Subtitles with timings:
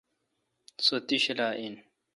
[0.85, 1.75] سو تی شلا این۔